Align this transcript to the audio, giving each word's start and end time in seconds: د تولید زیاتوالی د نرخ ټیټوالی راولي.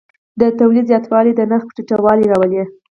د 0.39 0.41
تولید 0.59 0.85
زیاتوالی 0.91 1.31
د 1.35 1.41
نرخ 1.51 1.65
ټیټوالی 1.75 2.25
راولي. 2.31 2.63